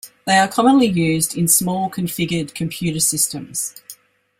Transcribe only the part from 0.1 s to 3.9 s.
They are commonly used in small-configured computer systems.